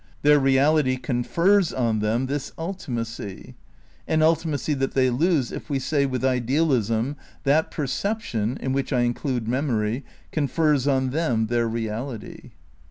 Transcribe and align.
Their 0.23 0.39
reality 0.39 0.97
confers 0.97 1.71
on 1.71 1.99
them 1.99 2.25
this 2.25 2.53
ultimacy; 2.57 3.53
an 4.07 4.21
ultimacy 4.21 4.73
that 4.79 4.95
they 4.95 5.11
lose 5.11 5.51
if 5.51 5.69
we 5.69 5.77
say 5.77 6.07
with 6.07 6.25
idealism 6.25 7.17
that 7.43 7.69
perception 7.69 8.57
(in 8.59 8.73
which 8.73 8.91
I 8.91 9.01
include 9.01 9.47
memory) 9.47 10.03
confers 10.31 10.87
on 10.87 11.11
them 11.11 11.45
their 11.49 11.67
reality. 11.67 12.49